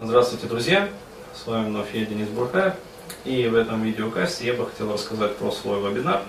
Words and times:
Здравствуйте, 0.00 0.46
друзья! 0.46 0.88
С 1.34 1.44
вами 1.48 1.70
вновь 1.70 1.92
я, 1.92 2.06
Денис 2.06 2.28
Бурхаев. 2.28 2.74
И 3.24 3.48
в 3.48 3.56
этом 3.56 3.82
видеокасте 3.82 4.46
я 4.46 4.54
бы 4.54 4.64
хотел 4.64 4.92
рассказать 4.92 5.36
про 5.38 5.50
свой 5.50 5.80
вебинар, 5.80 6.22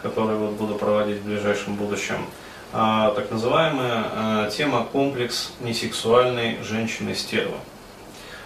который 0.00 0.36
вот 0.36 0.52
буду 0.52 0.76
проводить 0.76 1.18
в 1.20 1.24
ближайшем 1.24 1.74
будущем. 1.74 2.24
А, 2.72 3.10
так 3.10 3.32
называемая 3.32 4.04
а, 4.12 4.48
тема 4.48 4.86
«Комплекс 4.92 5.50
несексуальной 5.58 6.62
женщины-стервы». 6.62 7.56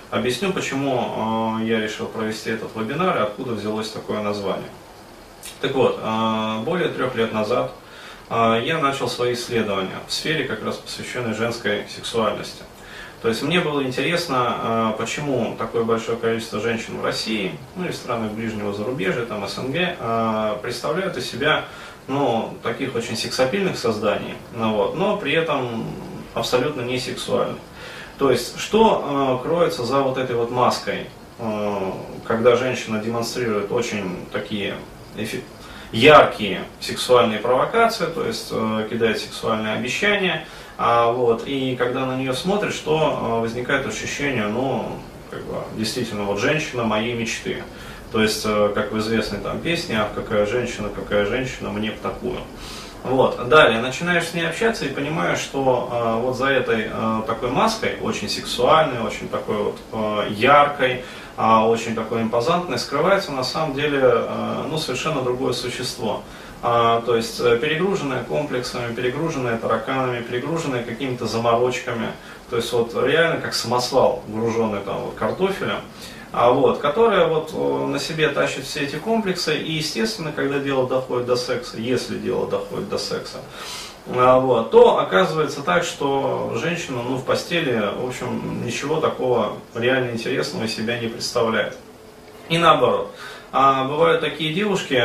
Объясню, 0.08 0.54
почему 0.54 0.98
а, 0.98 1.62
я 1.62 1.78
решил 1.78 2.06
провести 2.06 2.48
этот 2.48 2.74
вебинар 2.74 3.18
и 3.18 3.20
откуда 3.20 3.52
взялось 3.52 3.90
такое 3.90 4.22
название. 4.22 4.70
Так 5.60 5.74
вот, 5.74 6.00
а, 6.02 6.62
более 6.62 6.88
трех 6.88 7.14
лет 7.16 7.34
назад 7.34 7.70
а, 8.30 8.58
я 8.58 8.78
начал 8.78 9.10
свои 9.10 9.34
исследования 9.34 9.98
в 10.06 10.12
сфере, 10.14 10.44
как 10.44 10.64
раз 10.64 10.76
посвященной 10.76 11.34
женской 11.34 11.84
сексуальности– 11.94 12.62
то 13.22 13.28
есть 13.28 13.42
мне 13.42 13.60
было 13.60 13.82
интересно, 13.82 14.36
а, 14.38 14.92
почему 14.92 15.56
такое 15.58 15.84
большое 15.84 16.16
количество 16.16 16.60
женщин 16.60 16.98
в 16.98 17.04
России, 17.04 17.52
ну 17.76 17.88
и 17.88 17.92
странах 17.92 18.32
ближнего 18.32 18.72
зарубежья, 18.72 19.24
там 19.24 19.46
СНГ, 19.46 19.76
а, 19.98 20.58
представляют 20.62 21.16
из 21.16 21.28
себя 21.28 21.64
ну, 22.06 22.54
таких 22.62 22.94
очень 22.94 23.16
сексапильных 23.16 23.78
созданий, 23.78 24.34
ну, 24.54 24.72
вот, 24.72 24.96
но 24.96 25.16
при 25.16 25.32
этом 25.32 25.84
абсолютно 26.34 26.80
не 26.80 26.98
сексуальных. 26.98 27.58
То 28.18 28.32
есть, 28.32 28.58
что 28.58 29.40
э, 29.42 29.46
кроется 29.46 29.84
за 29.84 30.00
вот 30.00 30.18
этой 30.18 30.34
вот 30.34 30.50
маской, 30.50 31.06
э, 31.38 31.92
когда 32.26 32.56
женщина 32.56 32.98
демонстрирует 32.98 33.70
очень 33.70 34.26
такие 34.32 34.74
яркие 35.92 36.62
сексуальные 36.80 37.38
провокации, 37.38 38.06
то 38.06 38.26
есть 38.26 38.48
э, 38.50 38.88
кидает 38.90 39.20
сексуальные 39.20 39.74
обещания, 39.74 40.46
а, 40.78 41.10
вот, 41.10 41.42
и 41.44 41.74
когда 41.74 42.06
на 42.06 42.16
нее 42.16 42.32
смотришь, 42.32 42.78
то 42.78 43.18
э, 43.20 43.40
возникает 43.40 43.84
ощущение, 43.84 44.46
ну, 44.46 44.86
как 45.28 45.42
бы, 45.42 45.56
действительно, 45.76 46.22
вот 46.22 46.38
женщина 46.38 46.84
моей 46.84 47.14
мечты. 47.14 47.64
То 48.12 48.22
есть, 48.22 48.44
э, 48.46 48.70
как 48.72 48.92
в 48.92 48.98
известной 48.98 49.40
там 49.40 49.58
песне, 49.58 50.00
ах, 50.00 50.10
какая 50.14 50.46
женщина, 50.46 50.88
какая 50.88 51.26
женщина, 51.26 51.70
мне 51.70 51.90
в 51.90 51.98
такую. 51.98 52.38
Вот. 53.02 53.48
Далее 53.48 53.80
начинаешь 53.80 54.28
с 54.28 54.34
ней 54.34 54.48
общаться 54.48 54.84
и 54.84 54.88
понимаешь, 54.88 55.40
что 55.40 55.88
э, 55.90 56.20
вот 56.22 56.36
за 56.36 56.46
этой 56.46 56.88
э, 56.90 57.22
такой 57.26 57.50
маской, 57.50 57.96
очень 58.00 58.28
сексуальной, 58.28 59.00
очень 59.00 59.28
такой 59.28 59.56
вот 59.56 59.78
э, 59.92 60.28
яркой, 60.30 61.04
э, 61.36 61.42
очень 61.42 61.96
такой 61.96 62.22
импозантной, 62.22 62.78
скрывается 62.78 63.32
на 63.32 63.42
самом 63.42 63.74
деле 63.74 64.00
э, 64.02 64.64
ну, 64.70 64.78
совершенно 64.78 65.22
другое 65.22 65.54
существо. 65.54 66.22
А, 66.60 67.02
то 67.02 67.16
есть 67.16 67.40
э, 67.40 67.56
перегруженная 67.58 68.24
комплексами, 68.24 68.94
перегруженная 68.94 69.58
тараканами, 69.58 70.22
перегруженная 70.22 70.82
какими-то 70.82 71.26
заморочками. 71.26 72.08
То 72.50 72.56
есть 72.56 72.72
вот 72.72 72.94
реально 73.04 73.40
как 73.40 73.54
самосвал, 73.54 74.22
груженный 74.28 74.80
там 74.80 75.02
вот 75.02 75.14
картофелем 75.14 75.80
а 76.32 76.50
вот, 76.50 76.78
которая 76.78 77.26
вот 77.26 77.52
на 77.88 77.98
себе 77.98 78.28
тащит 78.28 78.64
все 78.64 78.80
эти 78.80 78.96
комплексы, 78.96 79.56
и 79.56 79.72
естественно, 79.72 80.30
когда 80.32 80.58
дело 80.58 80.86
доходит 80.86 81.26
до 81.26 81.36
секса, 81.36 81.78
если 81.78 82.18
дело 82.18 82.46
доходит 82.46 82.88
до 82.90 82.98
секса, 82.98 83.38
а, 84.08 84.38
вот, 84.38 84.70
то 84.70 84.98
оказывается 84.98 85.62
так, 85.62 85.84
что 85.84 86.54
женщина 86.60 87.02
ну, 87.02 87.16
в 87.16 87.24
постели, 87.24 87.82
в 87.96 88.06
общем, 88.06 88.64
ничего 88.64 89.00
такого 89.00 89.58
реально 89.74 90.12
интересного 90.12 90.64
из 90.64 90.74
себя 90.74 90.98
не 90.98 91.08
представляет. 91.08 91.76
И 92.48 92.58
наоборот. 92.58 93.14
А 93.50 93.84
бывают 93.84 94.20
такие 94.20 94.52
девушки, 94.52 95.02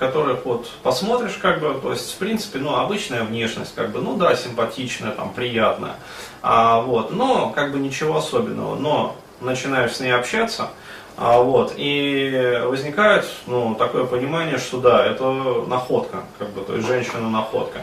которых 0.00 0.44
вот 0.44 0.68
посмотришь, 0.82 1.38
как 1.40 1.60
бы, 1.60 1.78
то 1.80 1.92
есть, 1.92 2.14
в 2.14 2.18
принципе, 2.18 2.58
ну, 2.58 2.74
обычная 2.74 3.22
внешность, 3.22 3.72
как 3.74 3.92
бы, 3.92 4.00
ну 4.00 4.16
да, 4.16 4.34
симпатичная, 4.34 5.12
там, 5.12 5.32
приятная, 5.32 5.94
а, 6.42 6.80
вот, 6.80 7.12
но, 7.12 7.50
как 7.50 7.70
бы, 7.70 7.78
ничего 7.78 8.16
особенного, 8.16 8.74
но 8.74 9.16
начинаешь 9.40 9.92
с 9.92 10.00
ней 10.00 10.12
общаться, 10.12 10.70
а, 11.16 11.40
вот, 11.40 11.74
и 11.76 12.62
возникает 12.64 13.26
ну, 13.46 13.76
такое 13.76 14.04
понимание, 14.06 14.58
что 14.58 14.80
да, 14.80 15.06
это 15.06 15.64
находка, 15.68 16.24
как 16.40 16.50
бы, 16.50 16.62
то 16.62 16.74
есть 16.74 16.88
женщина 16.88 17.30
находка. 17.30 17.82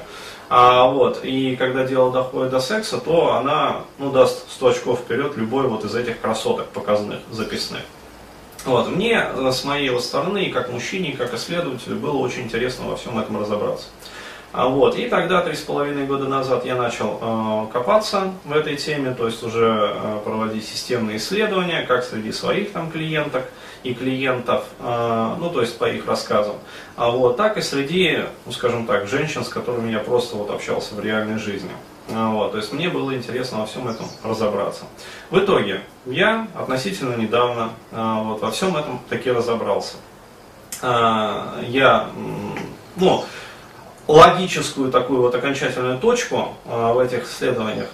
А, 0.49 0.87
вот, 0.87 1.21
и 1.23 1.55
когда 1.55 1.85
дело 1.85 2.11
доходит 2.11 2.51
до 2.51 2.59
секса, 2.59 2.97
то 2.97 3.35
она 3.35 3.83
ну, 3.97 4.11
даст 4.11 4.51
100 4.51 4.67
очков 4.67 4.99
вперед 4.99 5.37
любой 5.37 5.67
вот 5.67 5.85
из 5.85 5.95
этих 5.95 6.19
красоток 6.19 6.67
показанных, 6.67 7.19
записных. 7.31 7.83
Вот, 8.65 8.89
мне 8.89 9.25
э, 9.25 9.51
с 9.51 9.63
моей 9.63 9.99
стороны, 9.99 10.51
как 10.51 10.71
мужчине, 10.71 11.13
как 11.13 11.33
исследователю, 11.33 11.95
было 11.95 12.17
очень 12.17 12.43
интересно 12.43 12.87
во 12.87 12.95
всем 12.95 13.17
этом 13.17 13.39
разобраться. 13.39 13.87
А 14.53 14.67
вот, 14.67 14.97
и 14.97 15.07
тогда, 15.07 15.41
три 15.41 15.55
с 15.55 15.61
половиной 15.61 16.05
года 16.05 16.27
назад, 16.27 16.65
я 16.65 16.75
начал 16.75 17.17
э, 17.21 17.71
копаться 17.71 18.33
в 18.43 18.51
этой 18.51 18.75
теме, 18.75 19.13
то 19.13 19.25
есть 19.25 19.41
уже 19.43 19.93
э, 19.95 20.19
проводить 20.25 20.65
системные 20.65 21.17
исследования, 21.17 21.83
как 21.87 22.03
среди 22.03 22.33
своих 22.33 22.71
там 22.73 22.91
клиенток 22.91 23.45
и 23.83 23.93
клиентов, 23.93 24.65
э, 24.79 25.35
ну 25.39 25.49
то 25.49 25.61
есть 25.61 25.77
по 25.77 25.89
их 25.89 26.05
рассказам, 26.05 26.57
а 26.97 27.11
вот, 27.11 27.37
так 27.37 27.57
и 27.57 27.61
среди, 27.61 28.25
ну 28.45 28.51
скажем 28.51 28.85
так, 28.85 29.07
женщин, 29.07 29.45
с 29.45 29.49
которыми 29.49 29.89
я 29.89 29.99
просто 29.99 30.35
вот 30.35 30.51
общался 30.51 30.95
в 30.95 30.99
реальной 30.99 31.39
жизни. 31.39 31.71
А, 32.13 32.29
вот, 32.31 32.51
то 32.51 32.57
есть 32.57 32.73
мне 32.73 32.89
было 32.89 33.15
интересно 33.15 33.59
во 33.59 33.65
всем 33.65 33.87
этом 33.87 34.05
разобраться. 34.23 34.83
В 35.29 35.39
итоге 35.39 35.81
я 36.05 36.47
относительно 36.55 37.15
недавно 37.15 37.71
а, 37.91 38.21
вот, 38.23 38.41
во 38.41 38.51
всем 38.51 38.75
этом 38.75 38.99
таки 39.09 39.31
разобрался. 39.31 39.95
А, 40.81 41.59
я, 41.67 42.09
ну, 42.97 43.23
логическую 44.07 44.91
такую 44.91 45.21
вот 45.21 45.35
окончательную 45.35 45.99
точку 45.99 46.49
в 46.65 46.99
этих 46.99 47.23
исследованиях 47.23 47.87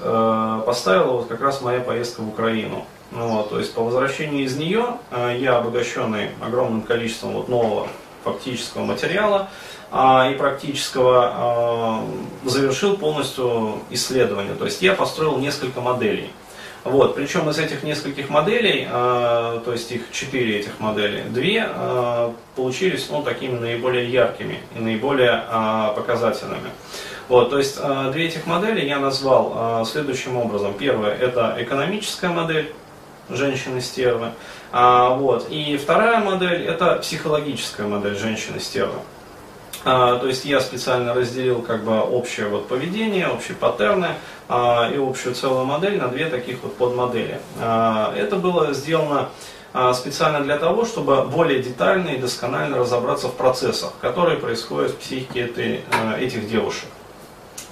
поставила 0.66 1.12
вот 1.12 1.28
как 1.28 1.42
раз 1.42 1.62
моя 1.62 1.80
поездка 1.82 2.22
в 2.22 2.30
Украину. 2.30 2.86
Ну, 3.12 3.28
вот, 3.28 3.50
то 3.52 3.60
есть 3.60 3.74
по 3.74 3.84
возвращении 3.84 4.44
из 4.44 4.58
нее 4.58 4.98
я, 5.38 5.58
обогащенный 5.58 6.32
огромным 6.42 6.82
количеством 6.82 7.34
вот 7.34 7.50
нового 7.50 7.88
фактического 8.32 8.84
материала 8.86 9.50
э, 9.92 10.32
и 10.32 10.36
практического, 10.36 12.04
э, 12.46 12.50
завершил 12.50 12.98
полностью 12.98 13.80
исследование. 13.90 14.56
То 14.56 14.66
есть 14.66 14.82
я 14.82 14.94
построил 14.94 15.38
несколько 15.38 15.82
моделей. 15.82 16.32
Вот, 16.84 17.16
причем 17.16 17.50
из 17.50 17.60
этих 17.60 17.84
нескольких 17.84 18.30
моделей, 18.30 18.88
э, 18.90 19.62
то 19.66 19.72
есть 19.72 19.92
их 19.92 20.04
четыре 20.12 20.60
этих 20.60 20.80
моделей, 20.80 21.24
две 21.30 21.68
э, 21.68 22.32
получились 22.56 23.10
ну, 23.10 23.24
такими 23.24 23.58
наиболее 23.58 24.10
яркими 24.10 24.60
и 24.76 24.80
наиболее 24.80 25.44
э, 25.50 25.94
показательными. 25.96 26.70
Вот, 27.28 27.50
то 27.50 27.58
есть 27.58 27.78
э, 27.82 28.10
две 28.14 28.28
этих 28.28 28.46
модели 28.46 28.86
я 28.86 29.00
назвал 29.00 29.82
э, 29.82 29.86
следующим 29.86 30.38
образом. 30.38 30.74
Первая 30.76 31.14
это 31.14 31.58
экономическая 31.60 32.30
модель 32.30 32.74
женщины-стервы. 33.30 34.32
А, 34.72 35.10
вот, 35.10 35.48
и 35.50 35.78
вторая 35.78 36.20
модель 36.20 36.66
это 36.66 36.96
психологическая 36.96 37.88
модель 37.88 38.18
женщины-стервы. 38.18 39.00
А, 39.90 40.20
то 40.20 40.28
есть 40.28 40.44
я 40.44 40.60
специально 40.60 41.14
разделил 41.14 41.62
как 41.62 41.86
бы 41.86 42.02
общее 42.02 42.48
вот 42.48 42.68
поведение, 42.68 43.30
общие 43.30 43.56
паттерны 43.56 44.10
а, 44.50 44.92
и 44.94 44.98
общую 44.98 45.34
целую 45.34 45.64
модель 45.64 45.98
на 45.98 46.10
две 46.10 46.26
таких 46.30 46.62
вот 46.62 46.76
подмодели. 46.76 47.40
А, 47.62 48.14
это 48.16 48.36
было 48.36 48.74
сделано 48.74 49.30
специально 49.94 50.42
для 50.42 50.58
того, 50.58 50.86
чтобы 50.86 51.24
более 51.24 51.62
детально 51.62 52.10
и 52.10 52.18
досконально 52.18 52.80
разобраться 52.80 53.28
в 53.28 53.36
процессах, 53.36 53.94
которые 54.02 54.40
происходят 54.40 54.92
в 54.92 54.96
психике 54.96 55.42
этой, 55.42 55.84
этих 56.20 56.50
девушек. 56.50 56.86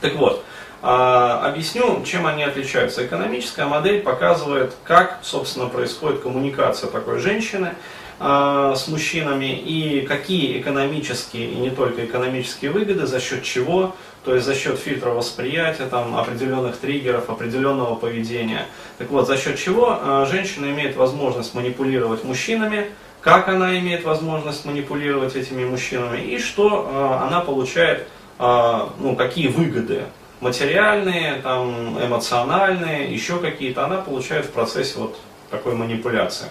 Так 0.01 0.13
вот, 0.15 0.44
объясню, 0.85 2.03
чем 2.05 2.27
они 2.27 2.43
отличаются. 2.43 3.03
Экономическая 3.05 3.65
модель 3.65 4.01
показывает, 4.01 4.75
как, 4.83 5.19
собственно, 5.23 5.67
происходит 5.67 6.21
коммуникация 6.21 6.91
такой 6.91 7.19
женщины 7.19 7.73
э, 8.19 8.73
с 8.77 8.87
мужчинами 8.87 9.57
и 9.57 10.01
какие 10.01 10.59
экономические 10.59 11.49
и 11.49 11.55
не 11.55 11.71
только 11.71 12.05
экономические 12.05 12.69
выгоды, 12.69 13.07
за 13.07 13.19
счет 13.19 13.41
чего, 13.41 13.95
то 14.23 14.35
есть 14.35 14.45
за 14.45 14.53
счет 14.53 14.77
фильтра 14.77 15.09
восприятия, 15.09 15.87
там, 15.87 16.15
определенных 16.15 16.77
триггеров, 16.77 17.31
определенного 17.31 17.95
поведения. 17.95 18.67
Так 18.99 19.09
вот, 19.09 19.25
за 19.25 19.37
счет 19.37 19.57
чего 19.57 19.99
э, 19.99 20.25
женщина 20.29 20.67
имеет 20.67 20.95
возможность 20.97 21.55
манипулировать 21.55 22.23
мужчинами, 22.23 22.91
как 23.21 23.47
она 23.47 23.79
имеет 23.79 24.03
возможность 24.03 24.65
манипулировать 24.65 25.35
этими 25.35 25.65
мужчинами 25.65 26.21
и 26.21 26.37
что 26.37 27.19
она 27.27 27.41
получает, 27.41 28.07
ну, 28.37 29.15
какие 29.17 29.47
выгоды 29.47 30.03
материальные, 30.41 31.35
там, 31.41 31.97
эмоциональные, 32.03 33.11
еще 33.13 33.39
какие-то, 33.39 33.85
она 33.85 33.97
получает 33.97 34.45
в 34.45 34.51
процессе 34.51 34.99
вот 34.99 35.17
такой 35.49 35.75
манипуляции. 35.75 36.47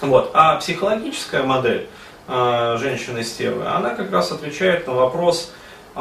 Вот. 0.00 0.30
А 0.34 0.56
психологическая 0.56 1.44
модель 1.44 1.86
э, 2.26 2.76
женщины 2.80 3.22
Стевы, 3.22 3.66
она 3.66 3.90
как 3.90 4.10
раз 4.10 4.32
отвечает 4.32 4.86
на 4.86 4.94
вопрос 4.94 5.52
э, 5.94 5.98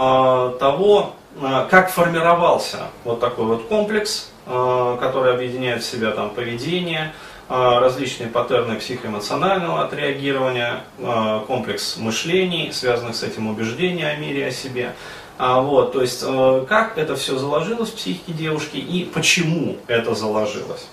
того, 0.60 1.13
э, 1.40 1.68
как 1.69 1.92
формировался 1.92 2.88
вот 3.04 3.19
такой 3.19 3.46
вот 3.46 3.68
комплекс, 3.68 4.31
э, 4.48 4.98
который 5.00 5.34
объединяет 5.34 5.84
в 5.84 5.86
себя 5.86 6.12
там 6.12 6.31
поведение, 6.31 7.13
э, 7.48 7.54
различные 7.80 8.30
паттерны 8.30 8.78
психоэмоционального 8.78 9.84
отреагирования, 9.84 10.81
э, 10.98 11.42
комплекс 11.46 11.98
мышлений, 11.98 12.72
связанных 12.72 13.16
с 13.16 13.24
этим 13.24 13.48
убеждения 13.48 14.08
о 14.08 14.16
мире, 14.16 14.48
о 14.48 14.52
себе. 14.52 14.94
А, 15.43 15.59
вот, 15.59 15.93
то 15.93 16.01
есть, 16.01 16.23
э, 16.23 16.65
как 16.69 16.99
это 16.99 17.15
все 17.15 17.35
заложилось 17.35 17.89
в 17.89 17.95
психике 17.95 18.31
девушки 18.31 18.77
и 18.77 19.05
почему 19.05 19.77
это 19.88 20.13
заложилось. 20.13 20.88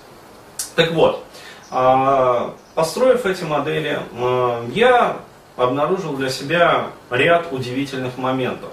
Так 0.73 0.91
вот, 0.93 1.23
а, 1.69 2.55
построив 2.73 3.27
эти 3.27 3.43
модели, 3.43 3.99
а, 4.19 4.65
я 4.73 5.17
обнаружил 5.55 6.13
для 6.13 6.31
себя 6.31 6.87
ряд 7.11 7.49
удивительных 7.51 8.17
моментов. 8.17 8.71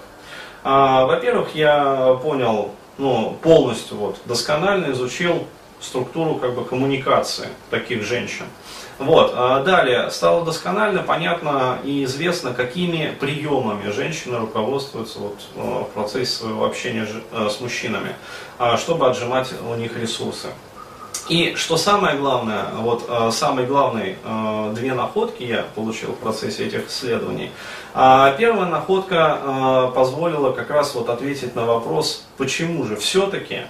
А, 0.63 1.05
во-первых, 1.05 1.53
я 1.53 2.17
понял, 2.23 2.71
ну, 2.97 3.37
полностью 3.43 3.97
вот, 3.97 4.17
досконально 4.25 4.93
изучил 4.93 5.45
структуру 5.79 6.35
как 6.35 6.55
бы 6.55 6.65
коммуникации 6.65 7.49
таких 7.69 8.03
женщин. 8.03 8.45
Вот. 8.99 9.33
Далее 9.63 10.09
стало 10.09 10.43
досконально 10.43 11.03
понятно 11.03 11.77
и 11.83 12.03
известно, 12.05 12.53
какими 12.53 13.15
приемами 13.19 13.91
женщины 13.91 14.39
руководствуются 14.39 15.19
вот, 15.19 15.39
в 15.55 15.83
процессе 15.93 16.31
своего 16.31 16.65
общения 16.65 17.07
с 17.31 17.61
мужчинами, 17.61 18.15
чтобы 18.77 19.07
отжимать 19.07 19.53
у 19.69 19.75
них 19.75 19.95
ресурсы. 19.97 20.47
И 21.29 21.55
что 21.55 21.75
самое 21.75 22.17
главное, 22.17 22.67
вот 22.75 23.05
э, 23.09 23.31
самые 23.31 23.67
главные 23.67 24.17
э, 24.23 24.73
две 24.73 24.93
находки 24.93 25.43
я 25.43 25.65
получил 25.75 26.13
в 26.13 26.17
процессе 26.17 26.65
этих 26.65 26.87
исследований. 26.87 27.51
А 27.93 28.31
первая 28.31 28.69
находка 28.69 29.37
э, 29.41 29.91
позволила 29.93 30.53
как 30.53 30.69
раз 30.69 30.95
вот 30.95 31.09
ответить 31.09 31.53
на 31.53 31.65
вопрос, 31.65 32.25
почему 32.37 32.85
же 32.85 32.95
все-таки 32.95 33.63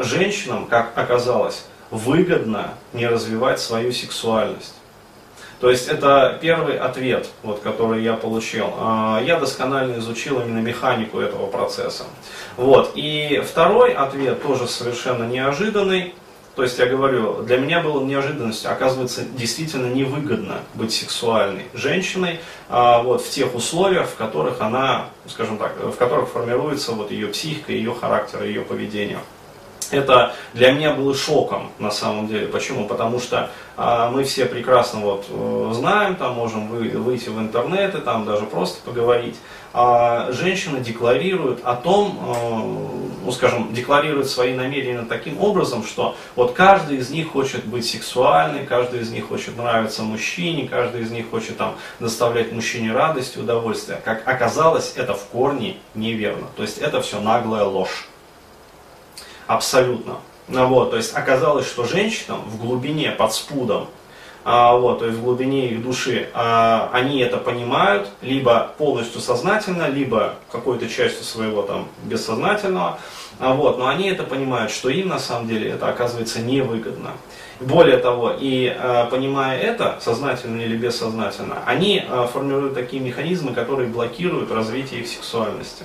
женщинам, 0.00 0.66
как 0.66 0.92
оказалось, 0.96 1.64
выгодно 1.90 2.74
не 2.92 3.06
развивать 3.06 3.60
свою 3.60 3.92
сексуальность. 3.92 4.74
То 5.60 5.70
есть 5.70 5.88
это 5.88 6.38
первый 6.40 6.78
ответ, 6.78 7.28
вот, 7.42 7.60
который 7.60 8.02
я 8.02 8.14
получил. 8.14 8.68
Я 9.24 9.38
досконально 9.40 9.98
изучил 9.98 10.40
именно 10.40 10.60
механику 10.60 11.18
этого 11.18 11.48
процесса. 11.48 12.04
Вот. 12.56 12.92
И 12.94 13.42
второй 13.44 13.92
ответ 13.92 14.40
тоже 14.42 14.68
совершенно 14.68 15.24
неожиданный. 15.24 16.14
То 16.54 16.62
есть 16.64 16.78
я 16.78 16.86
говорю, 16.86 17.42
для 17.42 17.58
меня 17.58 17.80
было 17.80 18.04
неожиданностью, 18.04 18.72
оказывается, 18.72 19.22
действительно 19.24 19.86
невыгодно 19.86 20.56
быть 20.74 20.92
сексуальной 20.92 21.66
женщиной 21.72 22.40
а, 22.68 23.00
вот, 23.00 23.22
в 23.22 23.30
тех 23.30 23.54
условиях, 23.54 24.08
в 24.08 24.16
которых 24.16 24.60
она, 24.60 25.06
скажем 25.28 25.56
так, 25.58 25.76
в 25.76 25.94
которых 25.94 26.28
формируется 26.30 26.92
вот, 26.92 27.12
ее 27.12 27.28
психика, 27.28 27.70
ее 27.70 27.94
характер, 27.94 28.42
ее 28.42 28.62
поведение. 28.62 29.20
Это 29.90 30.34
для 30.54 30.72
меня 30.72 30.92
было 30.92 31.14
шоком 31.14 31.70
на 31.78 31.90
самом 31.90 32.28
деле. 32.28 32.46
Почему? 32.46 32.86
Потому 32.86 33.20
что 33.20 33.50
а, 33.76 34.10
мы 34.10 34.24
все 34.24 34.44
прекрасно 34.46 35.00
вот, 35.00 35.26
э, 35.30 35.70
знаем, 35.72 36.16
там 36.16 36.34
можем 36.34 36.68
вы, 36.68 36.88
выйти 36.88 37.28
в 37.28 37.38
интернет 37.38 37.94
и 37.94 38.00
там 38.00 38.24
даже 38.24 38.44
просто 38.44 38.82
поговорить. 38.82 39.36
А 39.72 40.32
женщины 40.32 40.80
декларируют 40.80 41.60
о 41.62 41.74
том, 41.74 42.18
э, 42.18 43.24
ну 43.24 43.32
скажем, 43.32 43.72
декларируют 43.72 44.28
свои 44.28 44.54
намерения 44.54 45.06
таким 45.08 45.40
образом, 45.40 45.84
что 45.84 46.16
вот 46.34 46.54
каждый 46.54 46.98
из 46.98 47.10
них 47.10 47.30
хочет 47.30 47.66
быть 47.66 47.88
сексуальным, 47.88 48.66
каждый 48.66 49.00
из 49.00 49.10
них 49.10 49.28
хочет 49.28 49.56
нравиться 49.56 50.02
мужчине, 50.02 50.66
каждый 50.66 51.02
из 51.02 51.10
них 51.10 51.30
хочет 51.30 51.56
там 51.56 51.76
доставлять 52.00 52.52
мужчине 52.52 52.92
радость 52.92 53.36
и 53.36 53.40
удовольствие. 53.40 54.00
Как 54.04 54.26
оказалось, 54.26 54.94
это 54.96 55.14
в 55.14 55.24
корне 55.26 55.76
неверно. 55.94 56.48
То 56.56 56.62
есть 56.62 56.78
это 56.78 57.00
все 57.00 57.20
наглая 57.20 57.64
ложь. 57.64 58.08
Абсолютно. 59.48 60.18
Ну 60.46 60.66
вот, 60.66 60.90
то 60.90 60.96
есть 60.96 61.16
оказалось, 61.16 61.66
что 61.66 61.84
женщинам 61.84 62.42
в 62.46 62.60
глубине, 62.60 63.10
под 63.10 63.32
спудом, 63.32 63.88
а, 64.44 64.76
вот, 64.76 65.00
то 65.00 65.06
есть 65.06 65.18
в 65.18 65.22
глубине 65.22 65.70
их 65.70 65.82
души, 65.82 66.28
а, 66.32 66.90
они 66.92 67.20
это 67.20 67.38
понимают, 67.38 68.08
либо 68.22 68.72
полностью 68.78 69.20
сознательно, 69.20 69.88
либо 69.88 70.34
какой-то 70.52 70.88
частью 70.88 71.24
своего 71.24 71.62
там 71.62 71.88
бессознательного, 72.04 72.98
а, 73.40 73.54
вот, 73.54 73.78
но 73.78 73.88
они 73.88 74.08
это 74.08 74.22
понимают, 74.22 74.70
что 74.70 74.90
им 74.90 75.08
на 75.08 75.18
самом 75.18 75.48
деле 75.48 75.70
это 75.70 75.88
оказывается 75.88 76.40
невыгодно. 76.40 77.12
Более 77.60 77.96
того, 77.96 78.32
и 78.38 78.74
понимая 79.10 79.58
это, 79.58 79.98
сознательно 80.00 80.60
или 80.60 80.76
бессознательно, 80.76 81.56
они 81.66 82.04
формируют 82.32 82.74
такие 82.74 83.02
механизмы, 83.02 83.52
которые 83.52 83.88
блокируют 83.88 84.52
развитие 84.52 85.00
их 85.00 85.08
сексуальности. 85.08 85.84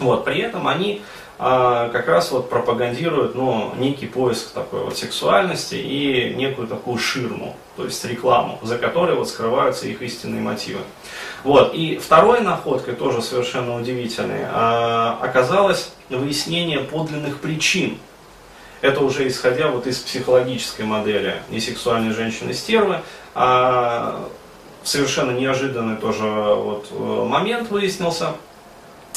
Вот, 0.00 0.24
при 0.24 0.40
этом 0.40 0.68
они 0.68 1.02
а, 1.38 1.90
как 1.90 2.08
раз 2.08 2.30
вот 2.30 2.48
пропагандируют 2.48 3.34
ну, 3.34 3.74
некий 3.76 4.06
поиск 4.06 4.52
такой 4.52 4.84
вот 4.84 4.96
сексуальности 4.96 5.74
и 5.74 6.34
некую 6.34 6.66
такую 6.66 6.96
ширму, 6.96 7.54
то 7.76 7.84
есть 7.84 8.02
рекламу, 8.06 8.58
за 8.62 8.78
которой 8.78 9.16
вот 9.16 9.28
скрываются 9.28 9.86
их 9.86 10.00
истинные 10.00 10.40
мотивы. 10.40 10.80
Вот. 11.44 11.74
И 11.74 11.98
второй 11.98 12.40
находкой, 12.40 12.94
тоже 12.94 13.20
совершенно 13.20 13.76
удивительной, 13.76 14.46
а, 14.50 15.18
оказалось 15.20 15.92
выяснение 16.08 16.80
подлинных 16.80 17.38
причин. 17.38 17.98
Это 18.80 19.04
уже 19.04 19.28
исходя 19.28 19.68
вот 19.68 19.86
из 19.86 19.98
психологической 19.98 20.86
модели 20.86 21.36
не 21.50 21.60
сексуальной 21.60 22.12
женщины-стервы, 22.12 23.00
а 23.34 24.26
совершенно 24.84 25.32
неожиданный 25.32 25.96
тоже 25.96 26.24
вот 26.24 26.86
э, 26.90 27.24
момент 27.26 27.70
выяснился– 27.70 28.32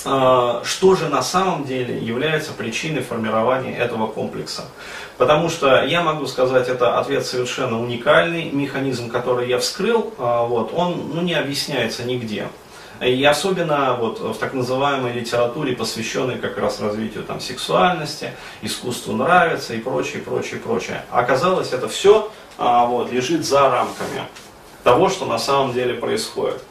что 0.01 0.95
же 0.95 1.09
на 1.09 1.21
самом 1.21 1.65
деле 1.65 1.99
является 1.99 2.53
причиной 2.53 3.01
формирования 3.01 3.75
этого 3.75 4.07
комплекса. 4.07 4.63
Потому 5.19 5.49
что 5.49 5.83
я 5.83 6.01
могу 6.01 6.25
сказать, 6.27 6.69
это 6.69 6.97
ответ 6.97 7.25
совершенно 7.25 7.81
уникальный, 7.81 8.49
механизм, 8.51 9.09
который 9.09 9.49
я 9.49 9.59
вскрыл, 9.59 10.13
а, 10.17 10.45
вот, 10.45 10.71
он 10.73 11.11
ну, 11.13 11.21
не 11.21 11.33
объясняется 11.33 12.05
нигде. 12.05 12.47
И 13.01 13.21
особенно 13.25 13.97
вот 13.99 14.21
в 14.21 14.35
так 14.35 14.53
называемой 14.53 15.11
литературе, 15.11 15.75
посвященной 15.75 16.37
как 16.37 16.57
раз 16.57 16.79
развитию 16.79 17.23
там, 17.23 17.41
сексуальности, 17.41 18.31
искусству 18.61 19.13
нравится 19.13 19.73
и 19.73 19.79
прочее, 19.79 20.21
прочее, 20.21 20.61
прочее. 20.61 21.03
Оказалось, 21.11 21.73
это 21.73 21.89
все 21.89 22.31
а, 22.57 22.85
вот, 22.85 23.11
лежит 23.11 23.45
за 23.45 23.69
рамками 23.69 24.23
того, 24.85 25.09
что 25.09 25.25
на 25.25 25.37
самом 25.37 25.73
деле 25.73 25.95
происходит. 25.95 26.63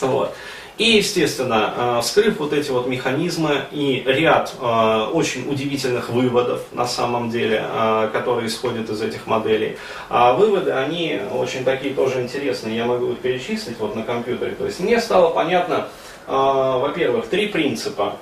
Вот. 0.00 0.34
И, 0.78 0.98
естественно, 0.98 1.74
э, 1.76 2.00
вскрыв 2.02 2.38
вот 2.38 2.52
эти 2.52 2.70
вот 2.70 2.86
механизмы 2.86 3.64
и 3.72 4.00
ряд 4.06 4.54
э, 4.60 5.06
очень 5.12 5.50
удивительных 5.50 6.08
выводов, 6.08 6.62
на 6.72 6.86
самом 6.86 7.30
деле, 7.30 7.64
э, 7.68 8.10
которые 8.12 8.46
исходят 8.46 8.88
из 8.88 9.02
этих 9.02 9.26
моделей, 9.26 9.76
а 10.08 10.34
выводы, 10.34 10.70
они 10.70 11.20
очень 11.34 11.64
такие 11.64 11.94
тоже 11.94 12.22
интересные, 12.22 12.76
я 12.76 12.86
могу 12.86 13.10
их 13.10 13.18
перечислить 13.18 13.76
вот 13.80 13.96
на 13.96 14.04
компьютере. 14.04 14.52
То 14.52 14.66
есть 14.66 14.78
мне 14.78 15.00
стало 15.00 15.30
понятно, 15.30 15.88
во-первых, 16.28 17.26
три 17.26 17.48
принципа 17.48 18.16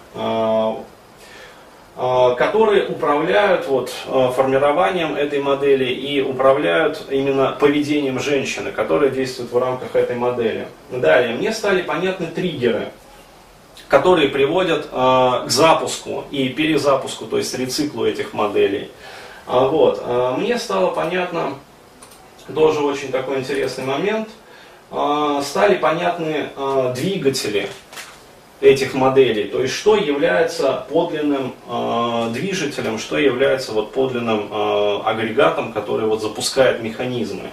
которые 1.97 2.89
управляют 2.89 3.67
вот, 3.69 3.91
э, 4.07 4.31
формированием 4.37 5.15
этой 5.15 5.41
модели 5.41 5.87
и 5.87 6.21
управляют 6.21 7.07
именно 7.09 7.57
поведением 7.59 8.21
женщины, 8.21 8.71
которая 8.71 9.09
действует 9.09 9.51
в 9.51 9.57
рамках 9.57 9.97
этой 9.97 10.15
модели. 10.15 10.69
Далее, 10.91 11.35
мне 11.35 11.53
стали 11.53 11.81
понятны 11.81 12.27
триггеры, 12.27 12.89
которые 13.89 14.29
приводят 14.29 14.89
э, 14.93 15.43
к 15.47 15.49
запуску 15.49 16.25
и 16.31 16.51
перезапуску, 16.51 17.25
то 17.25 17.39
есть 17.39 17.59
рециклу 17.59 18.05
этих 18.05 18.35
моделей. 18.35 18.91
А, 19.47 19.67
вот. 19.67 20.05
Мне 20.37 20.59
стало 20.59 20.91
понятно 20.91 21.55
тоже 22.55 22.81
очень 22.81 23.11
такой 23.11 23.39
интересный 23.39 23.85
момент. 23.85 24.29
Стали 25.43 25.77
понятны 25.77 26.49
двигатели 26.95 27.69
этих 28.61 28.95
моделей, 28.95 29.45
то 29.45 29.61
есть 29.61 29.75
что 29.75 29.97
является 29.97 30.87
подлинным 30.89 31.53
э, 31.69 32.31
движителем, 32.33 32.99
что 32.99 33.19
является 33.19 33.73
вот 33.73 33.93
подлинным 33.93 34.49
э, 34.51 35.01
агрегатом, 35.05 35.73
который 35.73 36.07
вот 36.07 36.23
запускает 36.23 36.83
механизмы. 36.83 37.51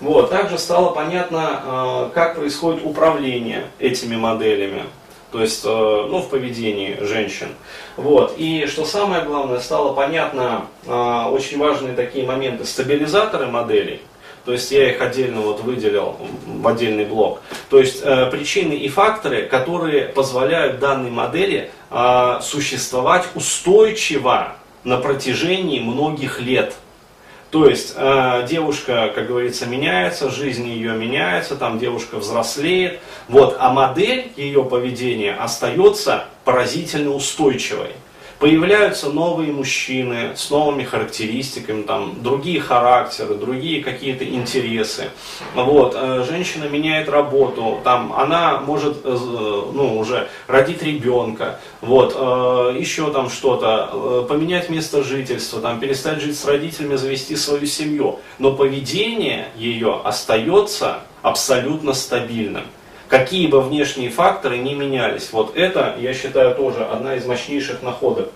Вот. 0.00 0.30
Также 0.30 0.58
стало 0.58 0.90
понятно, 0.90 1.60
э, 1.62 2.10
как 2.14 2.36
происходит 2.36 2.80
управление 2.84 3.66
этими 3.78 4.16
моделями, 4.16 4.84
то 5.32 5.42
есть 5.42 5.64
э, 5.64 5.68
ну, 5.68 6.20
в 6.20 6.30
поведении 6.30 6.96
женщин. 7.00 7.48
Вот. 7.96 8.34
И 8.38 8.66
что 8.66 8.86
самое 8.86 9.24
главное, 9.24 9.60
стало 9.60 9.92
понятно 9.92 10.66
э, 10.86 11.24
очень 11.30 11.58
важные 11.58 11.94
такие 11.94 12.24
моменты, 12.24 12.64
стабилизаторы 12.64 13.46
моделей, 13.46 14.00
то 14.48 14.54
есть 14.54 14.70
я 14.70 14.90
их 14.90 15.02
отдельно 15.02 15.42
вот 15.42 15.60
выделил 15.60 16.16
в 16.46 16.66
отдельный 16.66 17.04
блок. 17.04 17.42
То 17.68 17.78
есть 17.78 18.00
э, 18.02 18.30
причины 18.30 18.72
и 18.72 18.88
факторы, 18.88 19.42
которые 19.42 20.06
позволяют 20.06 20.78
данной 20.78 21.10
модели 21.10 21.70
э, 21.90 22.38
существовать 22.40 23.26
устойчиво 23.34 24.54
на 24.84 24.96
протяжении 24.96 25.80
многих 25.80 26.40
лет. 26.40 26.74
То 27.50 27.68
есть 27.68 27.92
э, 27.94 28.46
девушка, 28.48 29.12
как 29.14 29.26
говорится, 29.26 29.66
меняется, 29.66 30.30
жизнь 30.30 30.66
ее 30.66 30.92
меняется, 30.92 31.54
там 31.54 31.78
девушка 31.78 32.16
взрослеет, 32.16 33.00
вот, 33.28 33.54
а 33.60 33.70
модель 33.70 34.32
ее 34.36 34.64
поведения 34.64 35.34
остается 35.34 36.24
поразительно 36.46 37.10
устойчивой. 37.10 37.90
Появляются 38.38 39.10
новые 39.10 39.50
мужчины 39.50 40.36
с 40.36 40.48
новыми 40.50 40.84
характеристиками, 40.84 41.82
там, 41.82 42.22
другие 42.22 42.60
характеры, 42.60 43.34
другие 43.34 43.82
какие-то 43.82 44.24
интересы. 44.24 45.10
Вот, 45.56 45.96
э, 45.96 46.24
женщина 46.24 46.66
меняет 46.66 47.08
работу, 47.08 47.80
там, 47.82 48.12
она 48.12 48.60
может 48.60 48.98
э, 49.04 49.08
ну, 49.10 49.98
уже 49.98 50.28
родить 50.46 50.84
ребенка, 50.84 51.58
вот, 51.80 52.14
э, 52.16 52.76
еще 52.78 53.10
там 53.12 53.28
что-то, 53.28 54.24
поменять 54.28 54.70
место 54.70 55.02
жительства, 55.02 55.60
там, 55.60 55.80
перестать 55.80 56.20
жить 56.20 56.38
с 56.38 56.44
родителями, 56.44 56.94
завести 56.94 57.34
свою 57.34 57.66
семью. 57.66 58.20
Но 58.38 58.52
поведение 58.52 59.48
ее 59.56 60.00
остается 60.04 61.00
абсолютно 61.22 61.92
стабильным 61.92 62.62
какие 63.08 63.46
бы 63.46 63.60
внешние 63.60 64.10
факторы 64.10 64.58
не 64.58 64.74
менялись. 64.74 65.30
Вот 65.32 65.56
это, 65.56 65.96
я 65.98 66.14
считаю, 66.14 66.54
тоже 66.54 66.84
одна 66.84 67.16
из 67.16 67.26
мощнейших 67.26 67.82
находок. 67.82 68.30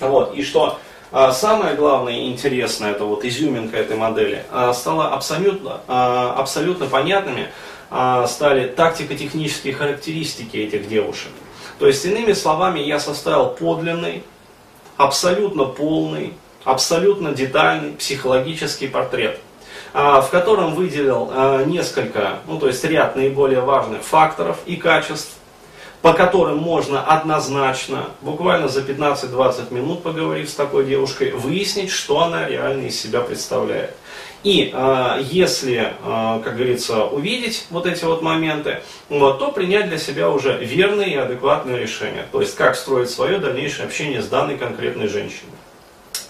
Вот. 0.00 0.34
И 0.34 0.42
что 0.42 0.78
а, 1.12 1.32
самое 1.32 1.74
главное 1.74 2.14
и 2.14 2.26
интересное, 2.30 2.90
это 2.90 3.04
вот 3.04 3.24
изюминка 3.24 3.76
этой 3.76 3.96
модели, 3.96 4.44
а, 4.50 4.72
стало 4.72 5.12
абсолютно, 5.12 5.80
а, 5.86 6.34
абсолютно 6.36 6.86
понятными, 6.86 7.48
а, 7.90 8.26
стали 8.26 8.66
тактико-технические 8.66 9.74
характеристики 9.74 10.56
этих 10.56 10.88
девушек. 10.88 11.30
То 11.78 11.86
есть, 11.86 12.04
иными 12.04 12.32
словами, 12.32 12.80
я 12.80 12.98
составил 12.98 13.50
подлинный, 13.50 14.22
абсолютно 14.96 15.64
полный, 15.64 16.34
абсолютно 16.64 17.32
детальный 17.32 17.92
психологический 17.92 18.88
портрет– 18.88 19.38
в 19.92 20.28
котором 20.30 20.74
выделил 20.74 21.30
а, 21.30 21.64
несколько, 21.64 22.38
ну 22.46 22.58
то 22.58 22.66
есть 22.66 22.82
ряд 22.84 23.14
наиболее 23.14 23.60
важных 23.60 24.02
факторов 24.02 24.58
и 24.64 24.76
качеств, 24.76 25.36
по 26.02 26.12
которым 26.14 26.58
можно 26.58 27.00
однозначно, 27.00 28.06
буквально 28.20 28.68
за 28.68 28.80
15-20 28.80 29.72
минут 29.72 30.02
поговорив 30.02 30.50
с 30.50 30.54
такой 30.54 30.84
девушкой, 30.84 31.30
выяснить, 31.30 31.90
что 31.90 32.22
она 32.22 32.48
реально 32.48 32.86
из 32.86 33.00
себя 33.00 33.20
представляет. 33.20 33.94
И 34.42 34.72
э, 34.74 35.18
если, 35.30 35.94
э, 36.02 36.40
как 36.42 36.56
говорится, 36.56 37.04
увидеть 37.04 37.66
вот 37.70 37.86
эти 37.86 38.04
вот 38.04 38.22
моменты, 38.22 38.82
вот, 39.08 39.38
то 39.38 39.52
принять 39.52 39.88
для 39.88 39.98
себя 39.98 40.28
уже 40.30 40.58
верное 40.58 41.06
и 41.06 41.14
адекватное 41.14 41.78
решение. 41.78 42.26
То 42.32 42.40
есть, 42.40 42.56
как 42.56 42.74
строить 42.74 43.08
свое 43.08 43.38
дальнейшее 43.38 43.86
общение 43.86 44.20
с 44.20 44.26
данной 44.26 44.58
конкретной 44.58 45.06
женщиной. 45.06 45.52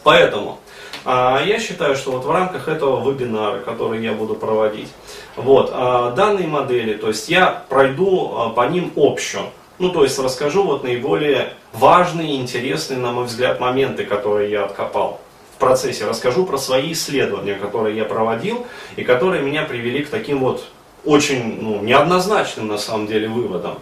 Поэтому 0.05 0.59
а 1.05 1.43
я 1.45 1.59
считаю, 1.59 1.97
что 1.97 2.13
вот 2.13 2.25
в 2.25 2.31
рамках 2.31 2.69
этого 2.69 3.11
вебинара, 3.11 3.61
который 3.61 4.03
я 4.03 4.13
буду 4.13 4.35
проводить, 4.35 4.89
вот, 5.37 5.71
а, 5.73 6.13
данные 6.13 6.47
модели, 6.47 6.95
то 6.95 7.09
есть 7.09 7.29
я 7.29 7.65
пройду 7.69 8.33
а, 8.37 8.51
по 8.51 8.69
ним 8.69 8.93
общую. 8.97 9.45
Ну, 9.79 9.91
то 9.91 10.05
есть 10.05 10.19
расскажу 10.19 10.63
вот 10.63 10.85
наиболее 10.85 11.55
важные 11.73 12.37
интересные, 12.37 13.01
на 13.01 13.11
мой 13.11 13.25
взгляд, 13.25 13.59
моменты, 13.59 14.05
которые 14.05 14.51
я 14.51 14.65
откопал 14.65 15.21
в 15.57 15.59
процессе. 15.59 16.07
Расскажу 16.07 16.47
про 16.47 16.57
свои 16.57 16.93
исследования, 16.93 17.55
которые 17.55 17.97
я 17.97 18.05
проводил 18.05 18.65
и 18.95 19.03
которые 19.03 19.43
меня 19.43 19.65
привели 19.65 20.05
к 20.05 20.09
таким 20.09 20.39
вот 20.39 20.65
очень 21.05 21.61
ну, 21.61 21.81
неоднозначным 21.81 22.69
на 22.69 22.79
самом 22.79 23.09
деле 23.09 23.27
выводам, 23.27 23.79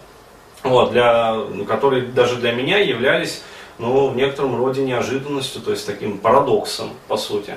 вот, 0.63 0.91
для, 0.91 1.37
которые 1.67 2.03
даже 2.03 2.37
для 2.37 2.51
меня 2.51 2.79
являлись 2.79 3.43
ну, 3.79 4.07
в 4.09 4.15
некотором 4.15 4.57
роде 4.57 4.81
неожиданностью, 4.83 5.61
то 5.61 5.71
есть 5.71 5.85
таким 5.85 6.17
парадоксом, 6.17 6.91
по 7.07 7.17
сути. 7.17 7.53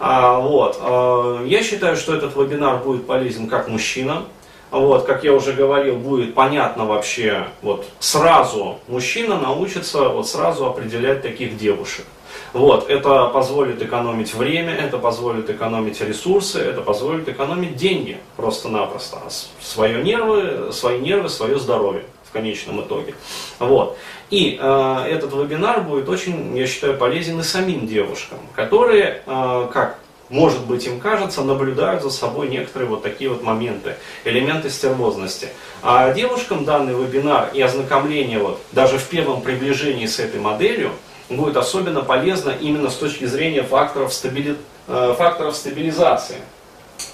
А, 0.00 0.38
вот, 0.38 0.78
а, 0.80 1.44
я 1.44 1.62
считаю, 1.62 1.96
что 1.96 2.14
этот 2.14 2.36
вебинар 2.36 2.78
будет 2.78 3.06
полезен 3.06 3.48
как 3.48 3.68
мужчинам, 3.68 4.26
вот, 4.70 5.04
как 5.04 5.24
я 5.24 5.32
уже 5.32 5.52
говорил, 5.52 5.96
будет 5.96 6.34
понятно 6.34 6.84
вообще, 6.84 7.46
вот, 7.62 7.86
сразу 8.00 8.78
мужчина 8.88 9.38
научится 9.38 10.08
вот 10.08 10.28
сразу 10.28 10.66
определять 10.66 11.22
таких 11.22 11.56
девушек. 11.56 12.04
Вот, 12.52 12.88
это 12.88 13.26
позволит 13.26 13.82
экономить 13.82 14.34
время, 14.34 14.74
это 14.74 14.98
позволит 14.98 15.50
экономить 15.50 16.00
ресурсы, 16.00 16.60
это 16.60 16.80
позволит 16.80 17.28
экономить 17.28 17.76
деньги 17.76 18.18
просто-напросто. 18.36 19.18
Свои 19.60 20.02
нервы, 20.02 20.72
свои 20.72 20.98
нервы, 20.98 21.28
свое 21.28 21.58
здоровье 21.58 22.04
в 22.24 22.32
конечном 22.32 22.80
итоге. 22.82 23.14
Вот. 23.58 23.96
И 24.30 24.58
э, 24.60 25.04
этот 25.08 25.32
вебинар 25.32 25.80
будет 25.80 26.08
очень, 26.08 26.56
я 26.56 26.66
считаю, 26.66 26.96
полезен 26.96 27.40
и 27.40 27.42
самим 27.42 27.86
девушкам, 27.86 28.38
которые, 28.54 29.22
э, 29.26 29.68
как 29.72 29.98
может 30.28 30.60
быть 30.66 30.86
им 30.86 31.00
кажется, 31.00 31.42
наблюдают 31.42 32.02
за 32.02 32.10
собой 32.10 32.48
некоторые 32.48 32.88
вот 32.88 33.02
такие 33.02 33.30
вот 33.30 33.42
моменты, 33.42 33.96
элементы 34.24 34.70
стервозности. 34.70 35.48
А 35.82 36.12
девушкам 36.12 36.64
данный 36.64 36.94
вебинар 36.94 37.50
и 37.54 37.62
ознакомление 37.62 38.38
вот 38.38 38.60
даже 38.72 38.98
в 38.98 39.04
первом 39.04 39.40
приближении 39.40 40.06
с 40.06 40.18
этой 40.18 40.40
моделью 40.40 40.90
будет 41.28 41.56
особенно 41.56 42.02
полезно 42.02 42.50
именно 42.50 42.90
с 42.90 42.96
точки 42.96 43.24
зрения 43.24 43.62
факторов, 43.62 44.12
стабили... 44.12 44.56
Э, 44.86 45.14
факторов 45.16 45.56
стабилизации 45.56 46.36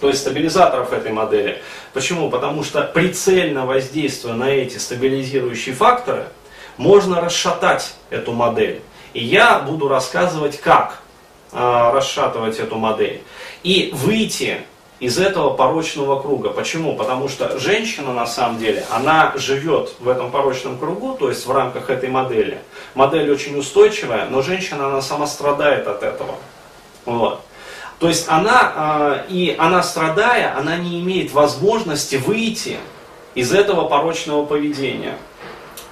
то 0.01 0.09
есть 0.09 0.21
стабилизаторов 0.21 0.93
этой 0.93 1.13
модели. 1.13 1.63
Почему? 1.93 2.31
Потому 2.31 2.65
что 2.65 2.83
прицельно 2.83 3.67
воздействуя 3.67 4.35
на 4.35 4.49
эти 4.51 4.79
стабилизирующие 4.79 5.75
факторы, 5.75 6.27
можно 6.77 7.21
расшатать 7.21 7.95
эту 8.11 8.33
модель. 8.33 8.81
И 9.13 9.23
я 9.23 9.61
буду 9.61 9.89
рассказывать, 9.89 10.61
как 10.61 11.01
э, 11.53 11.91
расшатывать 11.93 12.59
эту 12.59 12.77
модель. 12.77 13.23
И 13.63 13.91
выйти 13.93 14.59
из 14.99 15.19
этого 15.19 15.51
порочного 15.51 16.21
круга. 16.21 16.51
Почему? 16.51 16.97
Потому 16.97 17.29
что 17.29 17.59
женщина 17.59 18.13
на 18.13 18.27
самом 18.27 18.59
деле, 18.59 18.85
она 18.91 19.33
живет 19.37 19.95
в 20.01 20.09
этом 20.09 20.31
порочном 20.31 20.79
кругу, 20.79 21.17
то 21.19 21.29
есть 21.29 21.47
в 21.47 21.53
рамках 21.53 21.91
этой 21.91 22.09
модели. 22.09 22.59
Модель 22.95 23.31
очень 23.31 23.59
устойчивая, 23.59 24.27
но 24.31 24.43
женщина, 24.43 24.87
она 24.87 25.03
сама 25.03 25.27
страдает 25.27 25.87
от 25.87 26.03
этого. 26.03 26.37
Вот. 27.05 27.41
То 27.99 28.09
есть 28.09 28.27
она, 28.29 28.73
а, 28.75 29.27
и 29.29 29.55
она 29.59 29.83
страдая, 29.83 30.57
она 30.57 30.77
не 30.77 31.01
имеет 31.01 31.33
возможности 31.33 32.17
выйти 32.17 32.79
из 33.35 33.53
этого 33.53 33.89
порочного 33.89 34.45
поведения. 34.45 35.17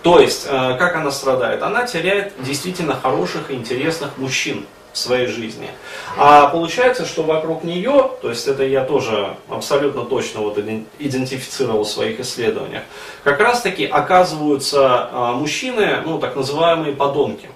То 0.03 0.21
есть, 0.21 0.47
а, 0.49 0.75
как 0.75 0.97
она 0.97 1.11
страдает? 1.11 1.63
Она 1.63 1.87
теряет 1.87 2.33
действительно 2.41 2.99
хороших 3.01 3.51
и 3.51 3.55
интересных 3.55 4.19
мужчин 4.19 4.67
в 4.93 4.99
своей 4.99 5.27
жизни. 5.27 5.69
А 6.17 6.49
получается, 6.49 7.07
что 7.07 7.23
вокруг 7.23 7.65
нее, 7.65 8.11
то 8.21 8.29
есть 8.29 8.47
это 8.47 8.65
я 8.65 8.85
тоже 8.85 9.37
абсолютно 9.49 10.05
точно 10.05 10.41
вот 10.41 10.59
идентифицировал 10.99 11.85
в 11.85 11.89
своих 11.89 12.21
исследованиях, 12.21 12.83
как 13.25 13.41
раз 13.41 13.63
таки 13.63 13.87
оказываются 13.87 15.09
а, 15.11 15.33
мужчины, 15.33 16.03
ну 16.05 16.19
так 16.19 16.37
называемые 16.37 16.95
подонки. 16.95 17.49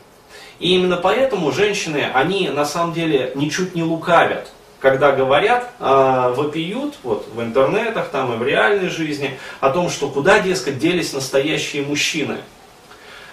И 0.58 0.74
именно 0.74 0.96
поэтому 0.96 1.52
женщины, 1.52 2.06
они 2.14 2.48
на 2.48 2.64
самом 2.64 2.94
деле 2.94 3.32
ничуть 3.34 3.74
не 3.74 3.82
лукавят, 3.82 4.48
когда 4.80 5.12
говорят, 5.12 5.70
э, 5.78 6.34
вопиют 6.34 6.94
вот, 7.02 7.26
в 7.34 7.42
интернетах 7.42 8.08
там, 8.08 8.32
и 8.32 8.36
в 8.36 8.42
реальной 8.42 8.88
жизни 8.88 9.38
о 9.60 9.70
том, 9.70 9.90
что 9.90 10.08
куда, 10.08 10.40
дескать, 10.40 10.78
делись 10.78 11.12
настоящие 11.12 11.82
мужчины. 11.82 12.38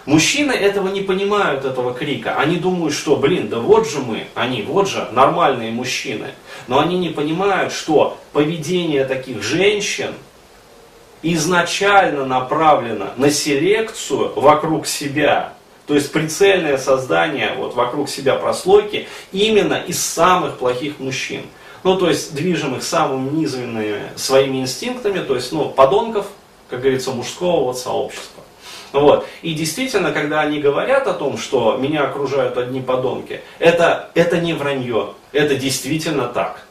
Мужчины 0.05 0.51
этого 0.51 0.89
не 0.89 1.01
понимают, 1.01 1.63
этого 1.63 1.93
крика. 1.93 2.35
Они 2.35 2.57
думают, 2.57 2.93
что, 2.93 3.15
блин, 3.15 3.47
да 3.47 3.59
вот 3.59 3.89
же 3.89 3.99
мы, 3.99 4.27
они, 4.35 4.61
вот 4.61 4.89
же 4.89 5.07
нормальные 5.13 5.71
мужчины. 5.71 6.31
Но 6.67 6.79
они 6.79 6.97
не 6.97 7.09
понимают, 7.09 7.71
что 7.71 8.17
поведение 8.33 9.05
таких 9.05 9.41
женщин 9.41 10.13
изначально 11.21 12.25
направлено 12.25 13.13
на 13.15 13.31
селекцию 13.31 14.33
вокруг 14.35 14.87
себя. 14.87 15.53
То 15.87 15.95
есть 15.95 16.11
прицельное 16.11 16.77
создание 16.77 17.53
вот 17.55 17.73
вокруг 17.73 18.09
себя 18.09 18.35
прослойки 18.35 19.07
именно 19.31 19.75
из 19.75 20.03
самых 20.03 20.57
плохих 20.57 20.99
мужчин. 20.99 21.43
Ну, 21.83 21.97
то 21.97 22.09
есть 22.09 22.33
движимых 22.33 22.83
самыми 22.83 23.29
низменными 23.37 24.01
своими 24.15 24.61
инстинктами, 24.61 25.19
то 25.19 25.35
есть, 25.35 25.51
ну, 25.51 25.69
подонков, 25.69 26.27
как 26.69 26.79
говорится, 26.81 27.11
мужского 27.11 27.65
вот 27.65 27.77
сообщества. 27.77 28.42
Вот. 28.93 29.27
И 29.41 29.53
действительно, 29.53 30.11
когда 30.11 30.41
они 30.41 30.59
говорят 30.59 31.07
о 31.07 31.13
том, 31.13 31.37
что 31.37 31.75
меня 31.77 32.03
окружают 32.03 32.57
одни 32.57 32.79
подонки, 32.79 33.41
это, 33.59 34.11
это 34.13 34.37
не 34.37 34.53
вранье, 34.53 35.09
это 35.31 35.55
действительно 35.55 36.27
так. 36.27 36.65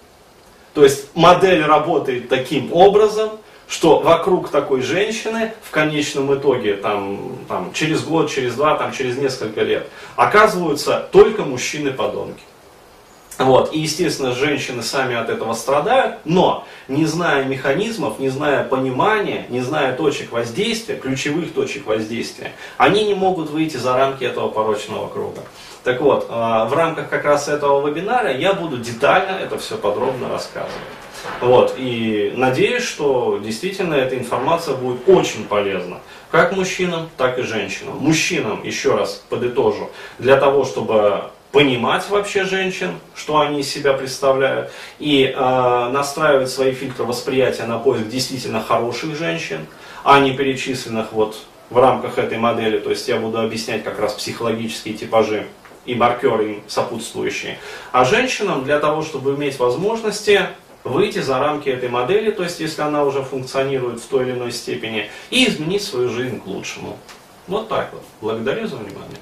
То 0.73 0.85
есть 0.85 1.15
модель 1.15 1.63
работает 1.65 2.29
таким 2.29 2.73
образом, 2.73 3.31
что 3.69 3.99
вокруг 4.01 4.51
такой 4.51 4.83
женщины 4.83 5.53
в 5.63 5.71
конечном 5.71 6.35
итоге, 6.35 6.75
там, 6.75 7.39
там, 7.49 7.73
через 7.73 8.05
год, 8.05 8.31
через 8.31 8.55
два, 8.55 8.77
там, 8.77 8.93
через 8.93 9.17
несколько 9.17 9.63
лет, 9.63 9.89
оказываются 10.15 11.09
только 11.11 11.43
мужчины-подонки. 11.43 12.43
Вот. 13.39 13.73
И, 13.73 13.81
естественно, 13.81 14.33
женщины 14.33 14.83
сами 14.83 15.17
от 15.17 15.29
этого 15.31 15.55
страдают, 15.55 16.17
но 16.25 16.67
не 16.89 17.07
зная 17.07 17.45
механизмов, 17.45 18.19
не 18.19 18.29
зная 18.29 18.65
понимания, 18.65 19.47
не 19.49 19.61
зная 19.61 19.97
точек 19.97 20.33
воздействия, 20.33 20.97
ключевых 20.97 21.53
точек 21.53 21.87
воздействия, 21.87 22.53
они 22.77 23.05
не 23.05 23.15
могут 23.15 23.51
выйти 23.51 23.77
за 23.79 23.97
рамки 23.97 24.25
этого 24.25 24.49
порочного 24.49 25.09
круга. 25.09 25.41
Так 25.83 26.01
вот, 26.01 26.29
в 26.29 26.73
рамках 26.75 27.09
как 27.09 27.25
раз 27.25 27.49
этого 27.49 27.85
вебинара 27.87 28.33
я 28.33 28.53
буду 28.53 28.79
детально 28.79 29.37
это 29.37 29.59
все 29.59 29.77
подробно 29.77 30.29
рассказывать. 30.29 30.73
Вот, 31.41 31.75
и 31.77 32.33
надеюсь, 32.37 32.85
что 32.85 33.39
действительно 33.43 33.95
эта 33.95 34.19
информация 34.19 34.75
будет 34.75 35.09
очень 35.09 35.45
полезна 35.45 35.99
как 36.31 36.57
мужчинам, 36.57 37.11
так 37.17 37.39
и 37.39 37.43
женщинам. 37.43 37.99
Мужчинам, 37.99 38.63
еще 38.65 38.95
раз 38.95 39.23
подытожу, 39.29 39.91
для 40.19 40.37
того, 40.37 40.65
чтобы 40.65 41.25
понимать 41.53 42.09
вообще 42.09 42.45
женщин, 42.45 42.99
что 43.15 43.39
они 43.39 43.61
из 43.61 43.71
себя 43.71 43.93
представляют, 43.93 44.73
и 44.99 45.25
э, 45.25 45.89
настраивать 45.93 46.51
свои 46.51 46.73
фильтры 46.73 47.05
восприятия 47.05 47.65
на 47.65 47.79
поиск 47.79 48.09
действительно 48.09 48.63
хороших 48.63 49.17
женщин, 49.17 49.67
а 50.03 50.19
не 50.19 50.33
перечисленных 50.33 51.13
вот 51.13 51.37
в 51.71 51.79
рамках 51.79 52.19
этой 52.19 52.39
модели. 52.39 52.79
То 52.79 52.91
есть 52.91 53.07
я 53.07 53.19
буду 53.19 53.39
объяснять 53.39 53.85
как 53.85 53.99
раз 53.99 54.15
психологические 54.15 54.95
типажи 54.95 55.47
и 55.85 55.95
маркеры 55.95 56.63
сопутствующие. 56.69 57.59
А 57.93 58.05
женщинам 58.05 58.65
для 58.65 58.79
того, 58.79 59.03
чтобы 59.03 59.35
иметь 59.35 59.59
возможности 59.59 60.41
выйти 60.85 61.21
за 61.21 61.39
рамки 61.39 61.69
этой 61.69 61.89
модели, 61.89 62.31
то 62.31 62.43
есть 62.43 62.61
если 62.61 62.83
она 62.83 63.05
уже 63.05 63.23
функционирует 63.23 64.01
в 64.01 64.07
той 64.07 64.25
или 64.25 64.33
иной 64.33 64.53
степени, 64.53 65.11
и 65.31 65.49
изменить 65.49 65.83
свою 65.83 66.09
жизнь 66.09 66.41
к 66.41 66.47
лучшему. 66.47 66.99
Вот 67.47 67.69
так 67.69 67.91
вот. 67.93 68.05
Благодарю 68.21 68.67
за 68.67 68.77
внимание. 68.77 69.19